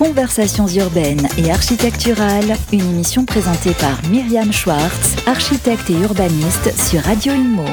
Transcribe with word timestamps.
Conversations 0.00 0.66
urbaines 0.66 1.28
et 1.36 1.50
architecturales, 1.50 2.56
une 2.72 2.80
émission 2.80 3.26
présentée 3.26 3.74
par 3.78 4.02
Myriam 4.08 4.50
Schwartz, 4.50 5.14
architecte 5.26 5.90
et 5.90 6.00
urbaniste 6.00 6.74
sur 6.74 7.02
Radio 7.02 7.34
Imo. 7.34 7.66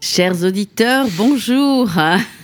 Chers 0.00 0.44
auditeurs, 0.44 1.08
bonjour. 1.16 1.90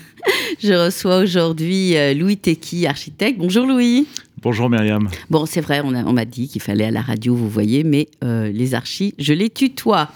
Je 0.60 0.87
reçois 0.87 1.19
aujourd'hui 1.19 1.96
euh, 1.96 2.12
Louis 2.12 2.38
Tequi, 2.38 2.88
architecte. 2.88 3.38
Bonjour 3.38 3.67
Louis. 3.67 4.08
Bonjour 4.42 4.69
Myriam. 4.69 5.08
Bon, 5.30 5.46
c'est 5.46 5.60
vrai, 5.60 5.80
on 5.80 6.12
m'a 6.12 6.24
dit 6.24 6.48
qu'il 6.48 6.60
fallait 6.60 6.87
à 6.87 6.90
la 6.90 7.03
radio, 7.03 7.37
vous 7.37 7.48
voyez, 7.48 7.84
mais 7.84 8.08
euh, 8.24 8.50
les 8.50 8.74
archis, 8.74 9.14
je 9.21 9.32
les 9.32 9.48
tutoie. 9.48 10.08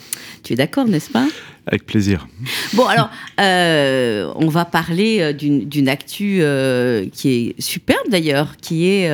Tu 0.42 0.54
es 0.54 0.56
d'accord, 0.56 0.88
n'est-ce 0.88 1.10
pas? 1.10 1.28
Avec 1.66 1.84
plaisir. 1.84 2.28
Bon, 2.74 2.86
alors, 2.86 3.10
euh, 3.40 4.32
on 4.36 4.46
va 4.46 4.64
parler 4.64 5.18
euh, 5.20 5.32
d'une 5.32 5.88
actu 5.88 6.38
euh, 6.40 7.06
qui 7.12 7.30
est 7.30 7.60
superbe 7.60 8.08
d'ailleurs, 8.08 8.56
qui 8.58 8.86
est 8.88 9.10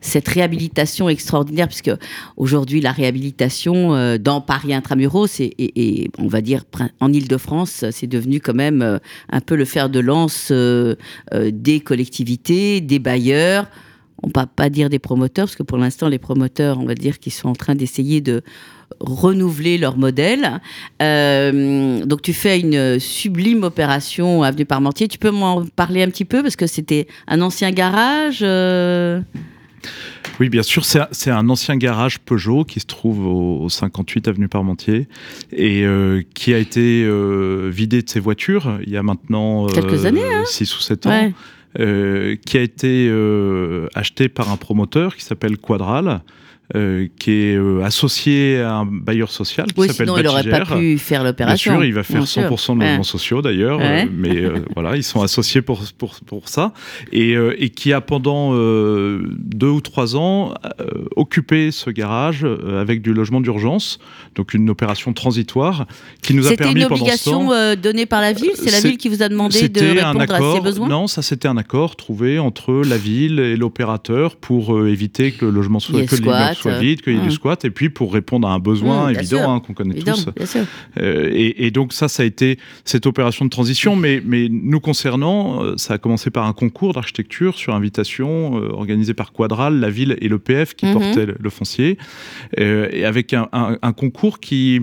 cette 0.00 0.28
réhabilitation 0.28 1.08
extraordinaire, 1.08 1.68
puisque 1.68 1.92
aujourd'hui, 2.36 2.80
la 2.80 2.92
réhabilitation 2.92 4.16
dans 4.18 4.40
Paris 4.40 4.74
intramuros 4.74 5.40
et, 5.40 5.54
et, 5.58 6.10
on 6.18 6.26
va 6.26 6.40
dire 6.40 6.64
en 7.00 7.12
Ile-de-France, 7.12 7.84
c'est 7.90 8.06
devenu 8.06 8.40
quand 8.40 8.54
même 8.54 9.00
un 9.30 9.40
peu 9.40 9.54
le 9.54 9.64
fer 9.64 9.88
de 9.88 10.00
lance 10.00 10.52
des 11.32 11.80
collectivités, 11.80 12.80
des 12.80 12.98
bailleurs 12.98 13.66
on 14.24 14.28
ne 14.28 14.32
va 14.34 14.46
pas 14.46 14.70
dire 14.70 14.88
des 14.88 14.98
promoteurs, 14.98 15.44
parce 15.44 15.56
que 15.56 15.62
pour 15.62 15.76
l'instant, 15.76 16.08
les 16.08 16.18
promoteurs, 16.18 16.80
on 16.80 16.86
va 16.86 16.94
dire 16.94 17.18
qu'ils 17.18 17.32
sont 17.32 17.48
en 17.48 17.54
train 17.54 17.74
d'essayer 17.74 18.22
de 18.22 18.42
renouveler 19.00 19.76
leur 19.76 19.98
modèle. 19.98 20.60
Euh, 21.02 22.04
donc 22.06 22.22
tu 22.22 22.32
fais 22.32 22.58
une 22.60 22.98
sublime 22.98 23.64
opération 23.64 24.42
avenue 24.42 24.64
Parmentier. 24.64 25.08
Tu 25.08 25.18
peux 25.18 25.30
m'en 25.30 25.64
parler 25.76 26.02
un 26.02 26.08
petit 26.08 26.24
peu 26.24 26.42
parce 26.42 26.56
que 26.56 26.66
c'était 26.66 27.06
un 27.26 27.40
ancien 27.40 27.70
garage. 27.70 28.40
Euh 28.42 29.20
oui, 30.40 30.48
bien 30.48 30.62
sûr, 30.62 30.84
c'est 30.84 31.30
un 31.30 31.48
ancien 31.48 31.76
garage 31.76 32.18
Peugeot 32.18 32.64
qui 32.64 32.80
se 32.80 32.86
trouve 32.86 33.26
au, 33.26 33.68
58 33.68 34.26
avenue 34.26 34.48
Parmentier 34.48 35.06
et 35.52 35.84
euh, 35.84 36.22
qui 36.34 36.54
a 36.54 36.58
été 36.58 37.06
vidé 37.70 38.02
de 38.02 38.08
ses 38.08 38.20
voitures 38.20 38.78
il 38.84 38.92
y 38.92 38.96
a 38.96 39.02
maintenant 39.02 39.66
quelques 39.66 40.06
années, 40.06 40.22
6 40.46 40.72
hein 40.72 40.76
ou 40.76 40.82
7 40.82 41.06
ans. 41.06 41.32
Qui 41.76 42.58
a 42.58 42.60
été 42.60 43.10
acheté 43.94 44.28
par 44.28 44.50
un 44.50 44.56
promoteur 44.56 45.16
qui 45.16 45.24
s'appelle 45.24 45.58
Quadral, 45.58 46.22
euh, 46.74 47.08
qui 47.18 47.30
est 47.30 47.56
euh, 47.56 47.84
associé 47.84 48.58
à 48.62 48.76
un 48.76 48.86
bailleur 48.86 49.30
social 49.30 49.66
qui 49.66 49.82
oui, 49.82 49.86
s'appelle 49.86 50.06
sinon 50.06 50.18
il 50.18 50.24
n'aurait 50.24 50.48
pas 50.48 50.64
pu 50.64 50.96
faire 50.96 51.22
l'opération. 51.22 51.72
Bien 51.72 51.80
sûr, 51.80 51.84
il 51.84 51.92
va 51.92 52.02
faire 52.02 52.24
100% 52.24 52.78
de 52.78 52.80
logements 52.80 53.02
sociaux 53.02 53.42
d'ailleurs, 53.42 53.80
euh, 53.82 54.06
mais 54.10 54.44
voilà, 54.74 54.96
ils 54.96 55.04
sont 55.04 55.20
associés 55.20 55.60
pour, 55.60 55.82
pour, 55.98 56.20
pour 56.26 56.48
ça, 56.48 56.72
et, 57.12 57.34
et, 57.58 57.68
qui 57.68 57.92
a 57.92 58.00
pendant 58.00 58.54
deux 58.54 59.68
ou 59.68 59.82
trois 59.82 60.16
ans 60.16 60.54
occupé 61.16 61.70
ce 61.70 61.90
garage 61.90 62.46
avec 62.80 63.02
du 63.02 63.12
logement 63.12 63.42
d'urgence, 63.42 63.98
donc 64.34 64.54
une 64.54 64.70
opération 64.70 65.12
transitoire 65.12 65.86
qui 66.22 66.32
nous 66.32 66.46
a 66.46 66.56
permis 66.56 66.84
pendant 66.84 66.96
C'était 66.96 67.30
une 67.30 67.36
obligation 67.36 67.74
donnée 67.76 68.06
par 68.06 68.22
la 68.22 68.32
ville 68.32 68.52
C'est 68.54 68.70
la 68.70 68.80
ville 68.80 68.96
qui 68.96 69.10
vous 69.10 69.22
a 69.22 69.28
demandé 69.28 69.68
de 69.68 69.80
répondre 69.80 70.20
accord, 70.22 70.56
à 70.56 70.60
besoins 70.60 70.88
Non, 70.88 71.08
ça 71.08 71.20
c'était 71.20 71.48
un 71.48 71.58
accord 71.58 71.96
trouvé 71.96 72.38
entre 72.38 72.72
la 72.72 72.96
ville 72.96 73.38
et 73.38 73.54
l'opérateur 73.54 74.36
pour 74.36 74.86
éviter 74.86 75.32
que 75.32 75.44
le 75.44 75.50
logement 75.50 75.78
soit 75.78 76.06
que 76.06 76.16
soit 76.70 76.78
vide, 76.78 77.02
qu'il 77.02 77.14
y 77.14 77.16
ait 77.16 77.20
du 77.20 77.30
squat, 77.30 77.64
et 77.64 77.70
puis 77.70 77.88
pour 77.88 78.12
répondre 78.12 78.48
à 78.48 78.52
un 78.52 78.58
besoin 78.58 79.08
mmh, 79.08 79.14
évident 79.16 79.54
hein, 79.54 79.60
qu'on 79.60 79.74
connaît 79.74 79.94
tous. 79.94 80.26
Euh, 80.98 81.30
et, 81.32 81.70
donc 81.70 81.92
ça, 81.92 82.08
ça 82.08 82.22
a 82.22 82.26
été 82.26 82.58
cette 82.84 83.06
opération 83.06 83.44
de 83.44 83.50
transition, 83.50 83.96
mais, 83.96 84.22
mais 84.24 84.48
nous 84.50 84.80
concernant, 84.80 85.62
euh, 85.62 85.74
ça 85.76 85.94
a 85.94 85.98
commencé 85.98 86.30
par 86.30 86.46
un 86.46 86.52
concours 86.52 86.92
d'architecture 86.92 87.56
sur 87.56 87.74
invitation 87.74 88.58
euh, 88.58 88.68
organisé 88.70 89.14
par 89.14 89.32
Quadral, 89.32 89.80
la 89.80 89.90
ville 89.90 90.16
et 90.20 90.28
l'EPF 90.28 90.74
qui 90.74 90.86
mmh. 90.86 90.92
portaient 90.92 91.26
le, 91.26 91.50
foncier, 91.50 91.98
et 92.56 93.04
avec 93.04 93.32
un 93.34 93.92
concours 93.92 94.40
qui 94.40 94.80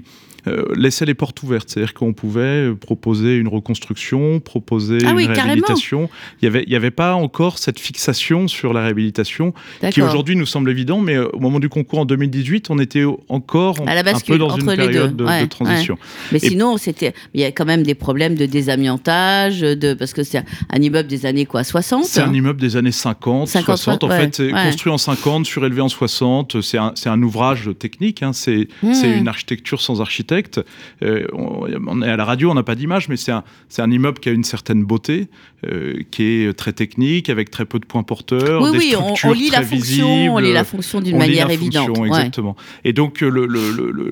euh, 0.47 0.65
laisser 0.75 1.05
les 1.05 1.13
portes 1.13 1.43
ouvertes. 1.43 1.69
C'est-à-dire 1.69 1.93
qu'on 1.93 2.13
pouvait 2.13 2.73
proposer 2.73 3.35
une 3.35 3.47
reconstruction, 3.47 4.39
proposer 4.39 4.97
ah 5.05 5.11
une 5.11 5.27
réhabilitation. 5.27 6.09
Il 6.41 6.45
n'y 6.45 6.47
avait, 6.47 6.63
il 6.65 6.73
y 6.73 6.75
avait 6.75 6.89
pas 6.89 7.13
encore 7.13 7.59
cette 7.59 7.79
fixation 7.79 8.47
sur 8.47 8.73
la 8.73 8.81
réhabilitation 8.81 9.53
qui 9.91 10.01
aujourd'hui 10.01 10.35
nous 10.35 10.47
semble 10.47 10.71
évident, 10.71 10.99
mais 10.99 11.17
au 11.19 11.39
moment 11.39 11.59
du 11.61 11.69
concours 11.69 11.99
en 11.99 12.05
2018, 12.05 12.69
on 12.69 12.79
était 12.79 13.05
encore 13.29 13.77
un 13.87 14.19
peu 14.25 14.37
dans 14.37 14.55
une 14.57 14.65
période 14.65 15.15
de, 15.15 15.45
transition. 15.45 15.97
Mais 16.31 16.39
sinon, 16.39 16.77
c'était, 16.77 17.13
il 17.33 17.41
y 17.41 17.45
a 17.45 17.51
quand 17.51 17.65
même 17.65 17.83
des 17.83 17.95
problèmes 17.95 18.35
de 18.35 18.45
désamiantage, 18.45 19.61
de, 19.61 19.93
parce 19.93 20.13
que 20.13 20.23
c'est 20.23 20.43
un 20.69 20.81
immeuble 20.81 21.07
des 21.07 21.25
années 21.25 21.45
quoi, 21.45 21.63
60 21.63 22.05
C'est 22.05 22.21
un 22.21 22.33
immeuble 22.33 22.59
des 22.59 22.75
années 22.75 22.91
50, 22.91 23.47
60. 23.47 24.03
En 24.03 24.09
fait, 24.09 24.35
c'est 24.35 24.51
construit 24.51 24.91
en 24.91 24.97
50, 24.97 25.45
surélevé 25.45 25.81
en 25.81 25.89
60. 25.89 26.61
C'est 26.61 26.77
un, 26.77 26.93
un, 27.05 27.23
ouvrage 27.23 27.69
technique. 27.79 28.23
Hein. 28.23 28.33
C'est 28.33 28.67
mmh. 28.83 29.05
une 29.05 29.27
architecture 29.27 29.81
sans 29.81 30.01
architecte 30.01 30.41
euh, 31.03 31.27
on, 31.33 32.01
est 32.01 32.09
à 32.09 32.15
la 32.15 32.25
radio, 32.25 32.51
on 32.51 32.53
n'a 32.53 32.63
pas 32.63 32.75
d'image, 32.75 33.09
mais 33.09 33.17
c'est 33.17 33.31
un, 33.31 33.43
un, 33.77 33.91
immeuble 33.91 34.19
qui 34.19 34.29
a 34.29 34.31
une 34.31 34.43
certaine 34.43 34.83
beauté, 34.83 35.27
euh, 35.65 36.01
qui 36.11 36.23
est 36.23 36.53
très 36.53 36.73
technique, 36.73 37.29
avec 37.29 37.51
très 37.51 37.65
peu 37.65 37.79
de 37.79 37.85
points 37.85 38.03
porteurs, 38.03 38.63
oui, 38.63 38.71
des 38.71 38.77
oui, 38.77 38.87
structures 38.89 39.29
on, 39.29 39.33
lit 39.33 39.47
très 39.47 39.61
la 39.61 39.65
fonction, 39.65 40.35
on 40.35 40.37
lit 40.39 40.53
la 40.53 40.63
fonction 40.63 41.01
d'une 41.01 41.17
manière 41.17 41.50
évidente. 41.53 41.97
Exactement. 42.05 42.55
Et 42.83 42.93
donc, 42.93 43.21
le, 43.21 43.45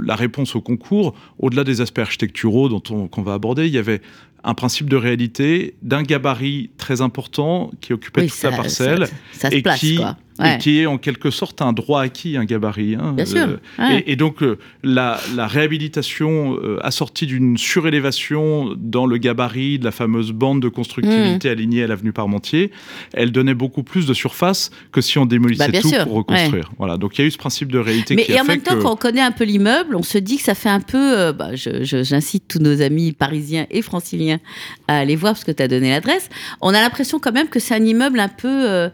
la 0.04 0.16
réponse 0.16 0.56
au 0.56 0.62
concours, 0.62 1.16
au-delà 1.40 1.64
des 1.64 1.82
aspects 1.82 2.00
architecturaux 2.00 2.70
dont 2.70 2.84
on, 2.90 3.08
qu'on 3.08 3.22
va 3.22 3.34
aborder, 3.34 3.68
il 3.68 3.74
y 3.74 3.78
avait 3.78 4.02
un 4.44 4.54
principe 4.54 4.90
de 4.90 4.96
réalité 4.96 5.76
d'un 5.82 6.04
gabarit 6.04 6.70
très 6.78 7.02
important 7.02 7.72
qui 7.82 7.94
occupait 7.94 8.28
toute 8.28 8.42
la 8.44 8.52
parcelle 8.52 9.08
et 9.52 9.62
qui 9.62 9.98
quoi 9.98 10.16
et 10.44 10.58
qui 10.58 10.80
est 10.80 10.86
en 10.86 10.98
quelque 10.98 11.32
sorte 11.32 11.62
un 11.62 11.74
droit 11.74 12.02
acquis, 12.02 12.38
un 12.38 12.46
gabarit. 12.46 12.96
Hein, 12.96 13.14
Bien 13.14 13.26
sûr. 13.26 13.48
Euh, 13.80 14.02
et, 14.06 14.16
donc 14.16 14.42
euh, 14.42 14.58
la, 14.84 15.20
réhabilitation 15.38 16.58
euh, 16.62 16.78
assortie 16.82 17.26
d'une 17.26 17.58
surélévation 17.58 18.76
dans 18.78 19.06
le 19.06 19.18
gabarit 19.18 19.80
de 19.80 19.86
la 19.86 19.92
fameuse 19.92 20.32
bande 20.32 20.62
de 20.62 20.70
constructibilité 20.70 21.50
mmh. 21.50 21.52
alignée 21.52 21.84
à 21.84 21.88
l'avenue 21.88 22.14
Parmentier, 22.14 22.72
elle 23.14 23.32
donnait 23.32 23.54
beaucoup 23.54 23.84
plus 23.84 24.06
de 24.06 24.14
surface 24.14 24.72
que 24.92 25.02
si 25.02 25.18
on 25.18 25.26
démolissait 25.26 25.72
bah, 25.72 25.80
tout 25.80 25.92
pour 26.04 26.14
reconstruire. 26.14 26.72
Voilà. 26.78 26.98
Donc 26.98 27.18
il 27.18 27.22
y 27.22 27.24
a 27.24 27.28
eu 27.28 27.32
ce 27.32 27.38
principe 27.38 27.72
de 27.72 27.80
réalité. 27.80 28.16
Mais 28.16 28.24
qui 28.24 28.32
et 28.34 28.42
en 28.42 28.46
même 28.46 28.62
temps, 28.62 28.78
quand 28.82 28.94
on 28.94 28.98
connaît 28.98 29.22
un 29.22 29.32
peu 29.32 29.44
l'immeuble, 29.44 29.96
on 29.96 30.04
se 30.04 30.18
dit 30.18 30.38
que 30.38 30.44
ça 30.44 30.56
fait 30.56 30.70
un 30.70 30.82
peu. 30.82 31.32
Bah, 31.32 31.50
j'incite 31.54 32.46
tous 32.48 32.60
nos 32.60 32.82
amis 32.82 33.12
parisiens 33.12 33.68
et 33.70 33.82
franciliens 33.82 34.40
à 34.88 34.98
aller 35.00 35.16
voir 35.16 35.34
parce 35.34 35.44
que 35.44 35.52
tu 35.52 35.62
as 35.64 35.68
donné 35.68 35.90
l'adresse. 35.90 36.30
On 36.62 36.70
a 36.70 36.82
l'impression 36.82 37.20
quand 37.20 37.32
même 37.32 37.48
que 37.48 37.60
c'est 37.60 37.76
un 37.76 37.84
immeuble 37.84 38.20
un 38.20 38.30
peu 38.30 38.90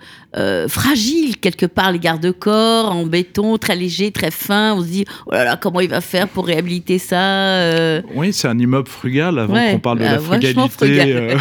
fragile 0.67 1.37
quelque 1.37 1.65
part 1.65 1.91
les 1.91 1.99
garde-corps 1.99 2.91
en 2.91 3.05
béton, 3.05 3.57
très 3.57 3.75
léger, 3.75 4.11
très 4.11 4.31
fin. 4.31 4.73
On 4.73 4.81
se 4.81 4.87
dit, 4.87 5.05
oh 5.27 5.31
là 5.31 5.43
là, 5.43 5.57
comment 5.57 5.79
il 5.79 5.89
va 5.89 6.01
faire 6.01 6.27
pour 6.27 6.47
réhabiliter 6.47 6.99
ça 6.99 7.19
euh? 7.19 8.01
Oui, 8.13 8.33
c'est 8.33 8.47
un 8.47 8.57
immeuble 8.57 8.87
frugal 8.87 9.39
avant 9.39 9.53
qu'on 9.53 9.79
parle 9.79 9.99
de 9.99 10.03
la 10.03 10.17
bah, 10.17 10.21
frugalité. 10.21 11.15
Euh, 11.15 11.37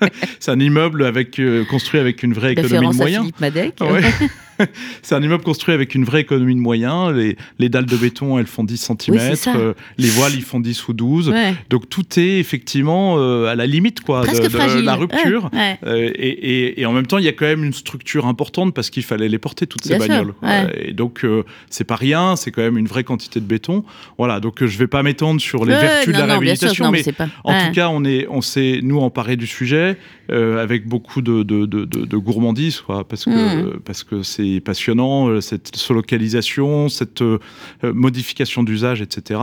c'est 0.40 0.50
un 0.50 0.60
immeuble 0.60 1.04
avec, 1.04 1.38
euh, 1.38 1.64
construit 1.64 2.00
avec 2.00 2.22
une 2.22 2.34
vraie 2.34 2.52
économie 2.52 2.90
de 2.90 2.96
moyens. 2.96 3.22
Philippe 3.22 3.40
Madec. 3.40 3.74
c'est 5.02 5.14
un 5.14 5.22
immeuble 5.22 5.42
construit 5.42 5.74
avec 5.74 5.94
une 5.94 6.04
vraie 6.04 6.20
économie 6.20 6.54
de 6.54 6.60
moyens. 6.60 7.14
Les, 7.58 7.68
dalles 7.68 7.86
de 7.86 7.96
béton, 7.96 8.38
elles 8.38 8.46
font 8.46 8.64
10 8.64 8.76
cm. 8.98 9.34
Euh, 9.46 9.74
les 9.98 10.08
voiles, 10.08 10.34
ils 10.34 10.42
font 10.42 10.60
10 10.60 10.88
ou 10.88 10.92
12. 10.92 11.32
Donc 11.70 11.88
tout 11.88 12.04
est 12.16 12.38
effectivement 12.38 13.16
euh, 13.18 13.46
à 13.46 13.54
la 13.54 13.66
limite 13.66 14.00
quoi, 14.00 14.22
de, 14.22 14.80
la 14.80 14.94
rupture. 14.94 15.50
Euh, 15.84 16.10
et, 16.14 16.84
en 16.86 16.92
même 16.92 17.06
temps, 17.06 17.18
il 17.18 17.24
y 17.24 17.28
a 17.28 17.32
quand 17.32 17.46
même 17.46 17.64
une 17.64 17.72
structure 17.72 18.26
importante 18.26 18.74
parce 18.74 18.90
qu'il 18.90 19.02
fallait 19.02 19.28
les 19.28 19.38
porter, 19.38 19.66
toutes 19.66 19.84
ces 19.84 19.98
bagnoles. 19.98 20.34
Et 20.80 20.92
donc, 20.92 21.26
c'est 21.70 21.84
pas 21.84 21.96
rien, 21.96 22.36
c'est 22.36 22.50
quand 22.50 22.62
même 22.62 22.78
une 22.78 22.86
vraie 22.86 23.04
quantité 23.04 23.40
de 23.40 23.46
béton. 23.46 23.84
Voilà, 24.18 24.40
donc 24.40 24.64
je 24.64 24.78
vais 24.78 24.86
pas 24.86 25.02
m'étendre 25.02 25.40
sur 25.40 25.64
les 25.64 25.74
vertus 25.74 26.14
de 26.14 26.18
la 26.18 26.26
réhabilitation, 26.26 26.90
mais, 26.90 27.02
en 27.44 27.66
tout 27.66 27.72
cas, 27.72 27.88
on 27.88 28.04
s'est, 28.04 28.26
on 28.30 28.40
s'est 28.40 28.80
nous, 28.82 28.98
emparé 28.98 29.36
du 29.36 29.46
sujet 29.46 29.96
avec 30.28 30.86
beaucoup 30.86 31.22
de, 31.22 31.42
de, 31.42 32.16
gourmandise, 32.16 32.80
quoi, 32.80 33.06
parce 33.06 33.24
que, 33.24 33.30
mmh. 33.30 33.80
parce 33.84 34.04
que 34.04 34.22
c'est 34.22 34.43
passionnant, 34.60 35.28
euh, 35.28 35.40
cette 35.40 35.88
localisation, 35.90 36.88
cette 36.88 37.22
euh, 37.22 37.38
modification 37.82 38.62
d'usage, 38.62 39.00
etc. 39.00 39.40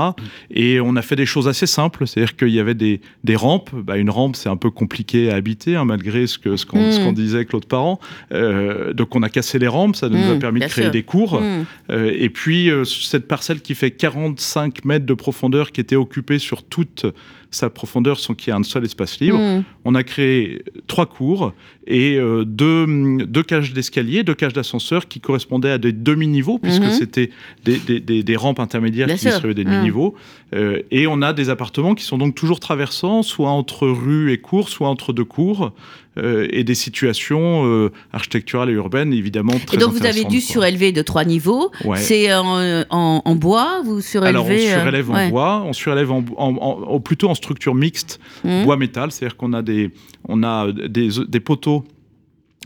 Et 0.50 0.80
on 0.80 0.96
a 0.96 1.02
fait 1.02 1.16
des 1.16 1.26
choses 1.26 1.48
assez 1.48 1.68
simples, 1.68 2.08
c'est-à-dire 2.08 2.36
qu'il 2.36 2.50
y 2.50 2.60
avait 2.60 2.74
des, 2.74 3.02
des 3.24 3.36
rampes. 3.36 3.70
Bah, 3.74 3.98
une 3.98 4.10
rampe, 4.10 4.36
c'est 4.36 4.50
un 4.50 4.58
peu 4.58 4.70
compliqué 4.70 5.32
à 5.32 5.36
habiter, 5.36 5.76
hein, 5.76 5.86
malgré 5.86 6.28
ce 6.28 6.38
qu'on 6.38 6.58
ce 6.58 6.66
qu'on 6.66 7.12
mm. 7.12 7.16
disait 7.16 7.46
Claude 7.46 7.66
Parent. 7.66 8.00
Euh, 8.32 8.94
donc 8.94 9.16
on 9.16 9.24
a 9.24 9.30
cassé 9.30 9.60
les 9.60 9.68
rampes, 9.68 9.96
ça 9.96 10.10
nous 10.10 10.32
a 10.32 10.36
mm, 10.36 10.40
permis 10.40 10.60
de 10.60 10.66
créer 10.66 10.90
des 10.90 11.04
cours. 11.04 11.42
Mm. 11.42 11.66
et 11.90 12.30
puis 12.30 12.70
cette 12.86 13.28
parcelle 13.28 13.62
qui 13.62 13.76
fait 13.76 13.92
45 13.92 14.86
mètres 14.86 15.06
de 15.06 15.14
profondeur, 15.14 15.72
qui 15.72 15.82
était 15.82 15.96
occupée 15.96 16.40
sur 16.40 16.64
toute 16.64 17.06
sa 17.52 17.70
profondeur 17.70 18.20
sans 18.20 18.34
qu'il 18.34 18.52
y 18.52 18.56
ait 18.56 18.60
un 18.60 18.64
seul 18.64 18.86
espace 18.86 19.20
libre. 19.20 19.38
Hmm. 19.38 19.64
On 19.86 19.94
a 19.94 20.04
créé 20.04 20.64
trois 20.88 21.06
cours 21.06 21.54
et 21.86 22.16
euh, 22.16 22.46
deux, 22.46 22.86
deux 23.26 23.44
cages 23.44 23.74
d'escalier, 23.74 24.24
deux 24.24 24.34
cages 24.34 24.54
d'ascenseur 24.54 25.08
qui 25.08 25.20
correspondaient 25.20 25.72
à 25.72 25.78
des 25.78 25.92
demi-niveaux, 25.92 26.60
puisque 26.60 26.84
mhm. 26.84 26.92
c'était 26.92 27.32
des, 27.66 28.36
rampes 28.36 28.60
intermédiaires 28.60 29.08
qui 29.08 29.18
seraient 29.18 29.54
des 29.54 29.66
demi-niveaux. 29.66 30.16
Euh, 30.54 30.82
et 30.92 31.08
on 31.08 31.22
a 31.22 31.34
des 31.34 31.50
appartements 31.50 31.96
qui 31.96 32.04
sont 32.04 32.18
donc 32.18 32.36
toujours 32.36 32.60
traversants, 32.60 33.24
soit 33.24 33.50
entre 33.50 33.88
rue 33.88 34.32
et 34.32 34.38
cours, 34.38 34.70
soit 34.70 34.88
entre 34.88 35.12
deux 35.12 35.26
cours. 35.26 35.74
Euh, 36.18 36.46
et 36.50 36.66
des 36.66 36.76
situations 36.76 37.66
euh, 37.66 37.90
architecturales 38.12 38.70
et 38.70 38.74
urbaines 38.74 39.14
évidemment 39.14 39.54
très 39.66 39.78
Et 39.78 39.80
donc 39.80 39.94
vous 39.94 40.06
avez 40.06 40.26
dû 40.26 40.42
surélever 40.42 40.92
de 40.92 41.02
trois 41.02 41.24
niveaux. 41.24 41.72
C'est 41.96 42.34
en, 42.34 43.36
bois 43.36 43.82
vous 43.86 44.02
surélevez 44.02 44.36
Alors 44.38 44.46
on 44.46 44.82
surélève 44.82 45.12
en 45.12 45.30
bois, 45.30 45.64
on 45.66 45.74
surélève 45.74 46.12
en, 46.12 47.00
plutôt 47.00 47.30
en 47.30 47.36
structure 47.36 47.76
mixte, 47.76 48.20
mmh. 48.44 48.64
bois-métal, 48.66 49.14
c'est-à-dire 49.14 49.38
qu'on 49.38 49.54
a 49.54 49.62
des 49.62 49.92
on 50.28 50.44
a 50.44 50.72
des, 50.74 51.10
des 51.28 51.40
poteaux 51.40 51.86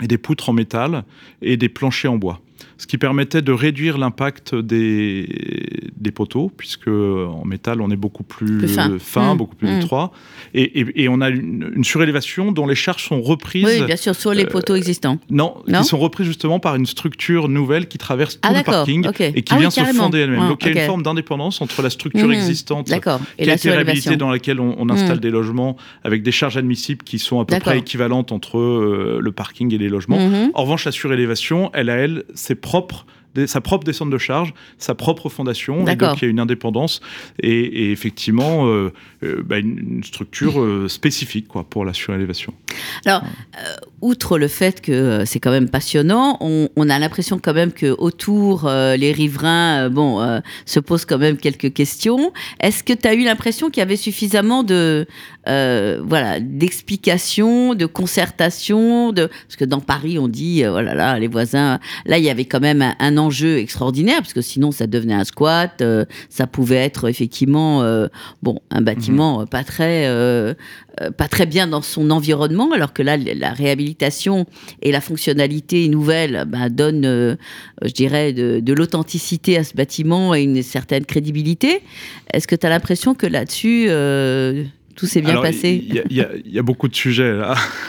et 0.01 0.07
des 0.07 0.17
poutres 0.17 0.49
en 0.49 0.53
métal 0.53 1.03
et 1.43 1.55
des 1.55 1.69
planchers 1.69 2.11
en 2.11 2.17
bois 2.17 2.41
ce 2.77 2.87
qui 2.87 2.97
permettait 2.97 3.41
de 3.41 3.51
réduire 3.51 3.97
l'impact 3.97 4.55
des, 4.55 5.27
des 5.97 6.11
poteaux, 6.11 6.51
puisque 6.55 6.87
en 6.87 7.45
métal, 7.45 7.81
on 7.81 7.89
est 7.89 7.95
beaucoup 7.95 8.23
plus, 8.23 8.67
fin, 8.99 9.33
mmh. 9.33 9.37
beaucoup 9.37 9.55
plus 9.55 9.67
mmh. 9.67 9.79
étroit. 9.79 10.11
Et, 10.53 11.03
et, 11.03 11.09
on 11.09 11.21
a 11.21 11.29
une, 11.29 11.83
surélévation 11.83 12.51
dont 12.51 12.67
les 12.67 12.75
charges 12.75 13.03
sont 13.03 13.21
reprises. 13.21 13.65
Oui, 13.65 13.83
bien 13.85 13.95
sûr, 13.95 14.15
sur 14.15 14.33
les 14.33 14.45
euh, 14.45 14.49
poteaux 14.49 14.75
existants. 14.75 15.19
Non, 15.29 15.55
qui 15.67 15.83
sont 15.83 15.97
reprises 15.97 16.27
justement 16.27 16.59
par 16.59 16.75
une 16.75 16.85
structure 16.85 17.49
nouvelle 17.49 17.87
qui 17.87 17.97
traverse 17.97 18.35
tout 18.35 18.49
ah, 18.49 18.57
le 18.57 18.63
parking 18.63 19.07
et 19.19 19.41
qui 19.41 19.53
ah 19.53 19.57
vient 19.57 19.69
se 19.69 19.81
fonder 19.81 20.19
elle-même. 20.19 20.47
Donc 20.47 20.63
il 20.63 20.73
y 20.73 20.77
a 20.77 20.81
une 20.81 20.87
forme 20.87 21.03
d'indépendance 21.03 21.61
entre 21.61 21.81
la 21.81 21.89
structure 21.89 22.27
mmh. 22.27 22.33
existante 22.33 22.91
et 22.91 22.99
qui 22.99 23.49
a 23.49 23.53
été 23.53 23.71
réhabilitée, 23.71 24.17
dans 24.17 24.31
laquelle 24.31 24.59
on, 24.59 24.89
installe 24.89 25.19
des 25.19 25.31
logements 25.31 25.75
avec 26.03 26.23
des 26.23 26.31
charges 26.31 26.57
admissibles 26.57 27.03
qui 27.03 27.19
sont 27.19 27.39
à 27.39 27.45
peu 27.45 27.59
près 27.59 27.79
équivalentes 27.79 28.31
entre 28.31 28.59
euh, 28.59 29.19
le 29.21 29.31
parking 29.31 29.73
et 29.73 29.77
les 29.77 29.89
logements. 29.89 30.19
En 30.53 30.63
revanche, 30.63 30.85
la 30.85 30.91
surélévation, 30.91 31.69
elle 31.73 31.89
a, 31.89 31.95
elle, 31.95 32.23
c'est 32.45 32.55
propre 32.55 33.07
sa 33.47 33.61
propre 33.61 33.83
descente 33.83 34.09
de 34.09 34.17
charge, 34.17 34.53
sa 34.77 34.95
propre 34.95 35.29
fondation, 35.29 35.87
et 35.87 35.95
donc 35.95 36.21
il 36.21 36.25
y 36.25 36.27
a 36.27 36.29
une 36.29 36.39
indépendance 36.39 37.01
et, 37.39 37.91
effectivement 37.91 38.67
euh, 38.67 38.91
euh, 39.23 39.43
bah, 39.45 39.57
une, 39.59 40.03
structure 40.03 40.59
euh, 40.59 40.87
spécifique 40.87 41.47
quoi, 41.47 41.63
pour 41.63 41.85
la 41.85 41.93
surélévation. 41.93 42.53
Alors, 43.05 43.21
outre 44.01 44.37
le 44.37 44.47
fait 44.47 44.81
que 44.81 45.23
c'est 45.25 45.39
quand 45.39 45.51
même 45.51 45.69
passionnant, 45.69 46.37
on, 46.41 46.89
a 46.89 46.99
l'impression 46.99 47.39
quand 47.41 47.53
même 47.53 47.71
que 47.71 47.95
autour 47.97 48.69
les 48.69 49.11
riverains 49.11 49.89
bon, 49.89 50.41
se 50.65 50.79
posent 50.79 51.05
quand 51.05 51.17
même 51.17 51.37
quelques 51.37 51.73
questions. 51.73 52.31
Est-ce 52.59 52.83
que 52.83 52.93
tu 52.93 53.07
as 53.07 53.13
eu 53.13 53.23
l'impression 53.23 53.69
qu'il 53.69 53.79
y 53.79 53.83
avait 53.83 53.95
suffisamment 53.95 54.63
de 54.63 55.07
voilà 55.45 56.39
d'explications, 56.39 57.73
de 57.75 57.85
concertation, 57.85 59.11
de 59.11 59.27
parce 59.27 59.55
que 59.57 59.65
dans 59.65 59.81
Paris 59.81 60.19
on 60.19 60.27
dit 60.27 60.63
voilà 60.63 60.91
oh 60.93 60.97
là 60.97 61.19
les 61.19 61.27
voisins, 61.27 61.79
là 62.05 62.17
il 62.17 62.23
y 62.23 62.29
avait 62.29 62.45
quand 62.45 62.61
même 62.61 62.81
un, 62.81 62.95
un 62.99 63.17
enjeu 63.25 63.57
extraordinaire, 63.57 64.19
parce 64.19 64.33
que 64.33 64.41
sinon 64.41 64.71
ça 64.71 64.87
devenait 64.87 65.13
un 65.13 65.23
squat, 65.23 65.81
euh, 65.81 66.05
ça 66.29 66.47
pouvait 66.47 66.77
être 66.77 67.09
effectivement 67.09 67.81
euh, 67.83 68.07
bon 68.43 68.59
un 68.71 68.81
bâtiment 68.81 69.39
mhm. 69.39 69.47
pas 69.47 69.63
très 69.63 70.07
euh, 70.07 70.53
pas 71.17 71.27
très 71.27 71.45
bien 71.45 71.67
dans 71.67 71.81
son 71.81 72.09
environnement, 72.09 72.71
alors 72.71 72.93
que 72.93 73.01
là 73.01 73.17
la 73.17 73.51
réhabilitation 73.51 74.45
et 74.81 74.91
la 74.91 75.01
fonctionnalité 75.01 75.87
nouvelle 75.89 76.45
bah, 76.47 76.69
donnent, 76.69 77.37
je 77.83 77.91
dirais, 77.91 78.31
de, 78.31 78.61
de 78.61 78.73
l'authenticité 78.73 79.57
à 79.57 79.65
ce 79.65 79.73
bâtiment 79.73 80.33
et 80.33 80.43
une 80.43 80.63
certaine 80.63 81.05
crédibilité. 81.05 81.81
Est-ce 82.31 82.47
que 82.47 82.55
tu 82.55 82.65
as 82.65 82.69
l'impression 82.69 83.13
que 83.13 83.27
là-dessus 83.27 83.89
tout 84.95 85.05
s'est 85.05 85.21
bien 85.21 85.41
passé? 85.41 85.83
Il 86.09 86.15
y, 86.45 86.59
a 86.59 86.63
beaucoup 86.63 86.87
de 86.87 86.95
sujets, 86.95 87.41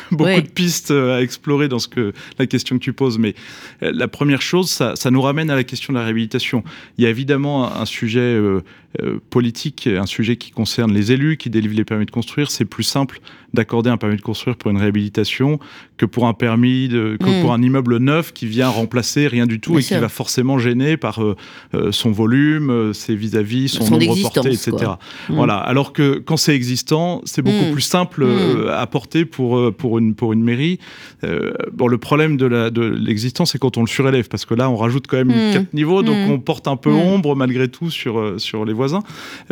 beaucoup 0.11 0.41
de 0.41 0.49
pistes 0.49 0.91
à 0.91 1.23
explorer 1.23 1.69
dans 1.69 1.79
ce 1.79 1.89
que, 1.89 2.13
la 2.39 2.47
question 2.47 2.79
que 2.79 2.83
tu 2.83 2.93
poses. 2.93 3.19
Mais 3.19 3.35
euh, 3.83 3.93
la 3.95 4.09
première 4.09 4.43
chose, 4.43 4.71
ça, 4.71 5.11
nous 5.11 5.23
ramène 5.23 5.51
à 5.51 5.55
la 5.55 5.65
question 5.65 5.93
de 5.93 5.99
la 5.99 6.05
réhabilitation. 6.05 6.65
Il 6.99 7.05
y 7.05 7.07
a 7.07 7.11
évidemment 7.11 7.73
un 7.73 7.85
sujet 7.85 8.21
euh, 8.21 8.63
euh, 9.03 9.19
politique, 9.31 9.87
un 9.87 10.07
sujet 10.07 10.37
qui 10.37 10.51
concerne 10.51 10.93
les 10.93 11.13
élus 11.13 11.37
qui 11.37 11.51
délivrent 11.51 11.77
les 11.77 11.85
permis 11.85 12.07
de 12.07 12.11
construire. 12.11 12.51
C'est 12.51 12.65
plus 12.65 12.85
simple 12.85 13.21
d'accorder 13.53 13.89
un 13.89 13.97
permis 13.97 14.17
de 14.17 14.23
construire 14.23 14.57
pour 14.57 14.71
une 14.71 14.77
réhabilitation 14.77 15.59
que 15.97 16.05
pour 16.05 16.27
un 16.27 16.35
permis, 16.35 16.89
de, 16.89 17.17
que 17.19 17.39
mm. 17.39 17.41
pour 17.41 17.55
un 17.55 17.63
immeuble 17.63 17.97
neuf 17.99 18.33
qui 18.33 18.47
vient 18.47 18.69
remplacer 18.69 19.29
rien 19.29 19.47
du 19.47 19.61
tout 19.61 19.79
et 19.79 19.83
qui 19.83 19.95
va 19.95 20.09
forcément 20.11 20.59
gêner 20.59 20.97
par 20.97 21.21
son 21.91 22.11
volume, 22.11 22.93
ses 22.93 23.15
vis-à-vis, 23.15 23.69
son, 23.69 23.89
nombre 23.89 24.21
porté, 24.21 24.49
etc. 24.49 24.73
Mm. 25.29 25.35
Voilà. 25.35 25.57
Alors 25.57 25.93
que 25.93 26.19
quand 26.19 26.37
c'est 26.37 26.55
existant, 26.55 27.23
c'est 27.25 27.43
beaucoup 27.43 27.71
hmm. 27.71 27.73
plus 27.73 27.83
simple 27.83 28.23
euh, 28.23 28.77
à 28.77 28.87
porter 28.87 29.25
pour, 29.25 29.59
euh, 29.59 29.96
pour, 29.97 29.99
une, 29.99 30.15
pour 30.15 30.33
une 30.33 30.43
mairie. 30.43 30.79
Euh, 31.25 31.53
bon, 31.73 31.89
le 31.89 31.99
problème 31.99 32.37
de 32.37 32.47
l'existence, 32.81 33.49
de 33.49 33.53
c'est 33.53 33.59
quand 33.59 33.77
on 33.77 33.81
le 33.81 33.87
surélève, 33.87 34.29
parce 34.29 34.45
que 34.45 34.55
là, 34.55 34.69
on 34.69 34.77
rajoute 34.77 35.07
quand 35.07 35.17
même 35.17 35.29
hmm. 35.29 35.53
quatre 35.53 35.75
niveaux, 35.75 36.03
donc 36.03 36.17
on 36.29 36.39
porte 36.39 36.69
un 36.69 36.77
peu 36.77 36.91
ombre 36.91 37.35
malgré 37.35 37.69
tout 37.69 37.91
sur, 37.91 38.41
sur 38.41 38.65
les 38.65 38.73
voisins. 38.73 39.03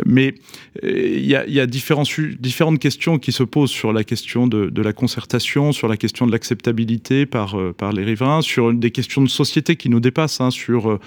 Mais 0.05 0.35
il 0.83 1.25
y 1.25 1.35
a, 1.35 1.47
y 1.47 1.59
a 1.59 1.65
différentes 1.65 2.79
questions 2.79 3.17
qui 3.17 3.31
se 3.31 3.43
posent 3.43 3.71
sur 3.71 3.93
la 3.93 4.03
question 4.03 4.47
de, 4.47 4.69
de 4.69 4.81
la 4.81 4.93
concertation, 4.93 5.71
sur 5.71 5.87
la 5.87 5.97
question 5.97 6.27
de 6.27 6.31
l'acceptabilité 6.31 7.25
par, 7.25 7.57
par 7.77 7.91
les 7.91 8.03
riverains, 8.03 8.41
sur 8.41 8.73
des 8.73 8.91
questions 8.91 9.21
de 9.21 9.29
société 9.29 9.75
qui 9.75 9.89
nous 9.89 9.99
dépassent, 9.99 10.41
hein, 10.41 10.51
sur 10.51 10.99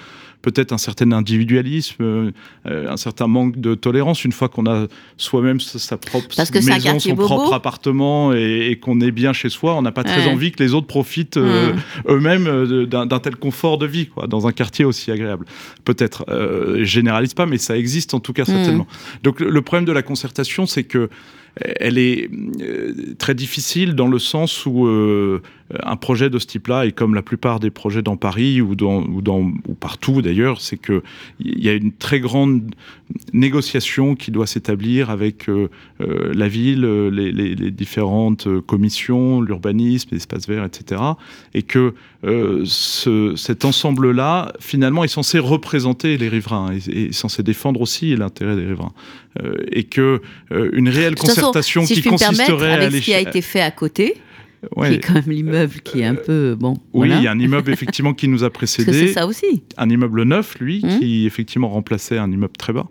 peut-être 0.42 0.72
un 0.72 0.78
certain 0.78 1.12
individualisme, 1.12 2.02
euh, 2.02 2.32
un 2.64 2.96
certain 2.96 3.26
manque 3.26 3.58
de 3.58 3.74
tolérance 3.74 4.24
une 4.24 4.32
fois 4.32 4.48
qu'on 4.48 4.66
a 4.66 4.86
soi-même 5.16 5.60
sa 5.60 5.96
propre 5.96 6.28
maison, 6.38 6.98
son 6.98 7.16
propre 7.16 7.52
appartement 7.52 8.32
et, 8.32 8.78
qu'on 8.80 9.00
est 9.00 9.10
bien 9.10 9.27
chez 9.32 9.48
soi. 9.48 9.74
On 9.74 9.82
n'a 9.82 9.92
pas 9.92 10.04
très 10.04 10.26
envie 10.26 10.52
que 10.52 10.62
les 10.62 10.74
autres 10.74 10.86
profitent 10.86 11.36
euh, 11.36 11.72
mmh. 11.72 12.10
eux-mêmes 12.10 12.46
euh, 12.46 12.86
d'un 12.86 13.18
tel 13.18 13.36
confort 13.36 13.78
de 13.78 13.86
vie 13.86 14.06
quoi, 14.06 14.26
dans 14.26 14.46
un 14.46 14.52
quartier 14.52 14.84
aussi 14.84 15.10
agréable. 15.10 15.44
Peut-être, 15.84 16.24
je 16.28 16.84
généralise 16.84 17.34
pas, 17.34 17.46
mais 17.46 17.58
ça 17.58 17.76
existe 17.76 18.14
en 18.14 18.20
tout 18.20 18.32
cas 18.32 18.42
mmh. 18.42 18.46
certainement. 18.46 18.86
Donc 19.22 19.40
le 19.40 19.62
problème 19.62 19.84
de 19.84 19.92
la 19.92 20.02
concertation, 20.02 20.66
c'est 20.66 20.84
que 20.84 21.08
elle 21.56 21.98
est 21.98 22.30
très 23.18 23.34
difficile 23.34 23.94
dans 23.94 24.06
le 24.06 24.18
sens 24.18 24.64
où 24.66 24.86
un 25.82 25.96
projet 25.96 26.30
de 26.30 26.38
ce 26.38 26.46
type-là, 26.46 26.86
et 26.86 26.92
comme 26.92 27.14
la 27.14 27.22
plupart 27.22 27.60
des 27.60 27.70
projets 27.70 28.02
dans 28.02 28.16
Paris 28.16 28.60
ou, 28.60 28.74
dans, 28.74 29.02
ou, 29.02 29.74
partout 29.78 30.22
d'ailleurs, 30.22 30.60
c'est 30.60 30.78
qu'il 30.78 31.02
y 31.40 31.68
a 31.68 31.74
une 31.74 31.92
très 31.92 32.20
grande 32.20 32.74
négociation 33.32 34.14
qui 34.14 34.30
doit 34.30 34.46
s'établir 34.46 35.10
avec 35.10 35.48
euh, 35.48 35.68
euh, 36.00 36.32
la 36.34 36.48
ville, 36.48 36.86
les, 37.08 37.70
différentes 37.70 38.48
commissions, 38.66 39.40
l'urbanisme, 39.40 40.08
l'espace 40.12 40.48
vert, 40.48 40.64
etc. 40.64 41.00
Et 41.54 41.62
que 41.62 41.94
euh, 42.24 42.62
ce, 42.64 43.34
cet 43.36 43.64
ensemble-là, 43.64 44.52
finalement, 44.60 45.04
est 45.04 45.08
censé 45.08 45.38
représenter 45.38 46.16
les 46.16 46.28
riverains 46.28 46.72
et, 46.72 47.08
est 47.08 47.12
censé 47.12 47.42
défendre 47.42 47.80
aussi 47.80 48.16
l'intérêt 48.16 48.56
des 48.56 48.66
riverains. 48.66 48.92
et 49.70 49.86
réelle 50.88 51.14
si 51.62 51.94
qui 51.94 52.02
consisterait 52.02 52.72
avec 52.72 52.88
à 52.88 52.90
ce 52.90 52.98
qui 52.98 53.14
a 53.14 53.20
été 53.20 53.42
fait 53.42 53.60
à 53.60 53.70
côté, 53.70 54.14
Ouais. 54.76 54.88
qui 54.88 54.94
est 54.96 54.98
quand 54.98 55.14
même 55.14 55.30
l'immeuble 55.30 55.74
qui 55.84 56.00
est 56.00 56.04
un 56.04 56.16
peu 56.16 56.56
bon. 56.58 56.76
Oui, 56.92 57.10
il 57.12 57.22
y 57.22 57.26
a 57.28 57.30
un 57.30 57.38
immeuble 57.38 57.72
effectivement 57.72 58.12
qui 58.12 58.26
nous 58.26 58.42
a 58.44 58.50
précédé. 58.50 58.92
c'est 58.92 59.12
ça 59.12 59.26
aussi. 59.26 59.62
Un 59.76 59.88
immeuble 59.88 60.24
neuf, 60.24 60.58
lui, 60.58 60.80
hum. 60.82 60.98
qui 60.98 61.26
effectivement 61.26 61.68
remplaçait 61.68 62.18
un 62.18 62.30
immeuble 62.30 62.56
très 62.58 62.72
bas 62.72 62.88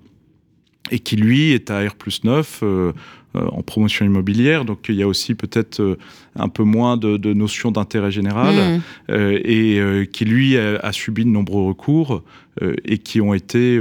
et 0.91 0.99
qui 0.99 1.17
lui 1.17 1.51
est 1.51 1.69
à 1.69 1.85
R 1.85 1.95
plus 1.95 2.23
9 2.23 2.59
euh, 2.63 2.93
euh, 3.35 3.45
en 3.51 3.61
promotion 3.61 4.05
immobilière. 4.05 4.63
Donc 4.63 4.85
il 4.87 4.95
y 4.95 5.03
a 5.03 5.07
aussi 5.07 5.35
peut-être 5.35 5.81
euh, 5.81 5.97
un 6.37 6.47
peu 6.47 6.63
moins 6.63 6.95
de, 6.95 7.17
de 7.17 7.33
notion 7.33 7.71
d'intérêt 7.71 8.11
général 8.11 8.81
hum. 9.09 9.37
et 9.43 10.07
qui 10.13 10.25
lui 10.25 10.57
a, 10.57 10.77
a, 10.77 10.91
subi 10.93 11.25
de 11.25 11.29
nombreux 11.29 11.63
recours 11.63 12.23
et 12.85 12.97
qui 12.97 13.21
ont 13.21 13.33
été 13.33 13.79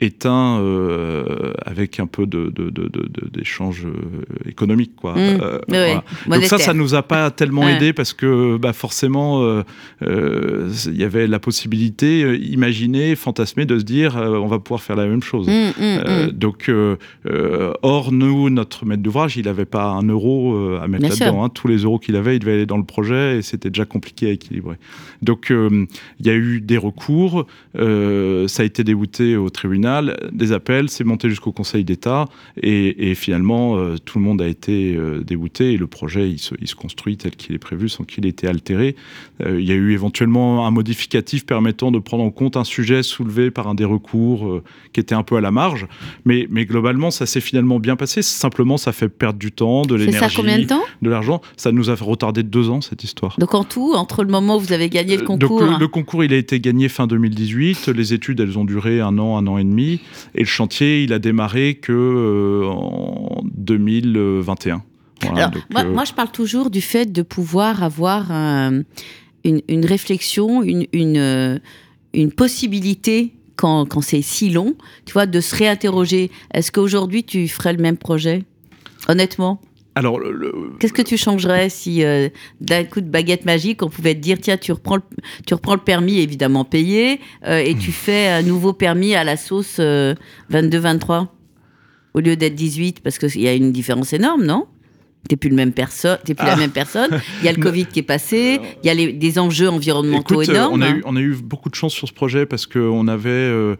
éteint 0.00 0.58
euh, 0.60 1.52
avec 1.64 2.00
un 2.00 2.06
peu 2.06 2.26
d'échanges 2.26 3.84
de, 3.84 3.90
de, 3.90 3.96
euh, 3.96 4.48
économiques 4.50 4.94
quoi. 4.94 5.14
Mmh. 5.14 5.40
Euh, 5.72 5.98
Donc 6.26 6.44
ça, 6.44 6.58
ça 6.58 6.74
nous 6.74 6.94
a 6.94 7.02
pas 7.02 7.30
tellement 7.36 7.66
aidé 7.66 7.92
parce 7.92 8.12
que 8.12 8.58
bah, 8.58 8.72
forcément 8.72 9.62
il 10.02 10.96
y 10.96 11.04
avait 11.04 11.26
la 11.26 11.38
possibilité, 11.38 12.36
imaginer, 12.38 13.16
fantasmer, 13.16 13.64
de 13.64 13.78
se 13.78 13.84
dire 13.84 14.16
on 14.16 14.46
va 14.46 14.58
pouvoir 14.58 14.82
faire 14.82 14.96
la 14.96 15.06
même 15.06 15.22
chose. 15.22 15.48
Mmh, 15.48 15.82
mmh, 15.82 16.30
donc 16.32 16.70
or 17.82 18.12
nous, 18.12 18.50
notre 18.50 18.84
maître 18.84 19.02
d'ouvrage, 19.02 19.36
il 19.36 19.46
n'avait 19.46 19.64
pas 19.64 19.86
un 19.86 20.02
euro 20.02 20.76
à 20.76 20.86
mettre 20.88 21.08
là-dedans. 21.08 21.44
Hein. 21.44 21.48
Tous 21.48 21.68
les 21.68 21.78
euros 21.78 21.98
qu'il 21.98 22.16
avait, 22.16 22.36
il 22.36 22.40
devait 22.40 22.54
aller 22.54 22.66
dans 22.66 22.78
le 22.78 22.84
projet 22.84 23.38
et 23.38 23.42
c'était 23.42 23.70
déjà 23.70 23.86
compliqué 23.86 24.28
à 24.28 24.30
équilibrer. 24.32 24.76
Donc 25.22 25.50
il 25.50 26.26
y 26.26 26.30
a 26.30 26.34
eu 26.34 26.60
des 26.60 26.76
recours, 26.76 27.46
ça 27.74 28.62
a 28.62 28.64
été 28.64 28.84
débouté 28.84 29.36
au 29.36 29.48
tribunal 29.48 29.85
final, 29.86 30.16
des 30.32 30.50
appels, 30.50 30.90
c'est 30.90 31.04
monté 31.04 31.28
jusqu'au 31.28 31.52
Conseil 31.52 31.84
d'État 31.84 32.24
et, 32.60 33.14
finalement, 33.14 33.76
euh, 33.76 33.96
tout 34.04 34.18
le 34.18 34.24
monde 34.24 34.42
a 34.42 34.48
été 34.48 34.96
euh, 34.96 35.22
dégoûté 35.22 35.72
et 35.72 35.76
le 35.76 35.86
projet, 35.86 36.28
il 36.28 36.38
se, 36.38 36.54
il 36.60 36.66
se 36.66 36.74
construit 36.74 37.16
tel 37.16 37.36
qu'il 37.36 37.54
est 37.54 37.58
prévu 37.58 37.88
sans 37.88 38.04
qu'il 38.04 38.26
ait 38.26 38.30
été 38.30 38.48
altéré. 38.48 38.96
il 39.46 39.64
y 39.64 39.70
a 39.70 39.74
eu 39.74 39.92
éventuellement 39.92 40.66
un 40.66 40.70
modificatif 40.70 41.46
permettant 41.46 41.92
de 41.92 41.98
prendre 41.98 42.24
en 42.24 42.30
compte 42.30 42.56
un 42.56 42.64
sujet 42.64 43.02
soulevé 43.02 43.50
par 43.50 43.68
un 43.68 43.74
des 43.74 43.84
recours 43.84 44.60
qui 44.92 45.00
était 45.00 45.14
un 45.14 45.22
peu 45.22 45.36
à 45.36 45.40
la 45.40 45.50
marge, 45.50 45.86
mais, 46.24 46.46
mais 46.50 46.64
globalement, 46.64 47.10
ça 47.10 47.26
s'est 47.26 47.40
finalement 47.40 47.78
bien 47.78 47.96
passé. 47.96 48.22
Simplement, 48.22 48.76
ça 48.76 48.92
fait 48.92 49.08
perdre 49.08 49.38
du 49.38 49.52
temps, 49.52 49.82
de 49.82 49.94
l'énergie, 49.94 50.42
de 51.02 51.10
l'argent. 51.10 51.40
Ça 51.56 51.72
nous 51.72 51.90
a 51.90 51.94
retardé 51.94 52.42
deux 52.42 52.70
ans, 52.70 52.80
cette 52.80 53.04
histoire. 53.04 53.36
Donc 53.38 53.54
en 53.54 53.64
tout, 53.64 53.94
entre 53.94 54.24
le 54.24 54.30
moment 54.30 54.56
où 54.56 54.60
vous 54.60 54.72
avez 54.72 54.88
gagné 54.88 55.16
le 55.16 55.24
concours... 55.24 55.60
Donc, 55.60 55.80
le, 55.80 55.88
concours, 55.88 56.24
il 56.24 56.32
a 56.32 56.36
été 56.36 56.60
gagné 56.60 56.88
fin 56.88 57.06
2018. 57.06 57.88
Les 57.88 58.12
études, 58.12 58.40
elles 58.40 58.58
ont 58.58 58.64
duré 58.64 59.00
un 59.00 59.18
an, 59.18 59.36
un 59.36 59.46
an 59.46 59.58
et 59.58 59.64
demi. 59.64 59.75
Et 59.78 60.40
le 60.40 60.44
chantier, 60.44 61.02
il 61.02 61.12
a 61.12 61.18
démarré 61.18 61.74
que 61.74 61.92
euh, 61.92 62.66
en 62.68 63.42
2021. 63.54 64.82
Alors, 65.22 65.50
euh, 65.76 65.92
moi, 65.92 66.04
je 66.04 66.12
parle 66.12 66.30
toujours 66.30 66.70
du 66.70 66.80
fait 66.80 67.10
de 67.10 67.22
pouvoir 67.22 67.82
avoir 67.82 68.30
une, 68.30 68.82
réflexion, 69.86 70.62
une, 70.62 70.86
une, 70.92 71.60
une 72.12 72.32
possibilité 72.32 73.32
quand, 73.56 73.86
quand 73.86 74.02
c'est 74.02 74.22
si 74.22 74.50
long, 74.50 74.74
tu 75.06 75.14
vois, 75.14 75.26
de 75.26 75.40
se 75.40 75.56
réinterroger. 75.56 76.30
Est-ce 76.52 76.70
qu'aujourd'hui, 76.70 77.24
tu 77.24 77.48
ferais 77.48 77.72
le 77.72 77.82
même 77.82 77.96
projet? 77.96 78.44
Honnêtement 79.08 79.60
alors, 79.96 80.20
qu'est-ce 80.78 80.92
que 80.92 81.00
tu 81.00 81.16
changerais 81.16 81.70
si 81.70 82.04
euh, 82.04 82.28
d'un 82.60 82.84
coup 82.84 83.00
de 83.00 83.08
baguette 83.08 83.46
magique, 83.46 83.82
on 83.82 83.88
pouvait 83.88 84.14
te 84.14 84.20
dire 84.20 84.36
tiens, 84.38 84.58
tu 84.58 84.72
reprends 84.72 84.96
le, 84.96 85.02
tu 85.46 85.54
reprends 85.54 85.72
le 85.72 85.80
permis 85.80 86.18
évidemment 86.18 86.66
payé 86.66 87.18
euh, 87.46 87.60
et 87.60 87.74
tu 87.74 87.88
hmm. 87.88 87.94
fais 87.94 88.28
un 88.28 88.42
nouveau 88.42 88.74
permis 88.74 89.14
à 89.14 89.24
la 89.24 89.38
sauce 89.38 89.78
22-23 89.78 89.80
euh, 89.80 91.24
au 92.12 92.20
lieu 92.20 92.36
d'être 92.36 92.54
18 92.54 93.00
parce 93.00 93.16
qu'il 93.16 93.40
y 93.40 93.48
a 93.48 93.54
une 93.54 93.72
différence 93.72 94.12
énorme, 94.12 94.44
non? 94.44 94.66
T'es 95.30 95.36
plus, 95.36 95.48
le 95.48 95.56
même 95.56 95.72
personne, 95.72 96.18
plus 96.22 96.34
la 96.36 96.52
ah. 96.52 96.56
même 96.56 96.70
personne. 96.70 97.10
Il 97.40 97.46
y 97.46 97.48
a 97.48 97.52
le 97.52 97.62
Covid 97.62 97.86
qui 97.86 98.00
est 98.00 98.04
passé. 98.04 98.60
Il 98.84 98.86
y 98.86 98.90
a 98.90 99.12
des 99.12 99.38
enjeux 99.38 99.70
environnementaux 99.70 100.42
énormes. 100.42 100.74
On 100.74 100.82
a, 100.82 100.90
eu, 100.90 101.02
on 101.06 101.16
a, 101.16 101.20
eu, 101.20 101.34
beaucoup 101.34 101.70
de 101.70 101.74
chance 101.74 101.94
sur 101.94 102.06
ce 102.06 102.12
projet 102.12 102.44
parce 102.44 102.66
qu'on 102.66 103.08
avait 103.08 103.76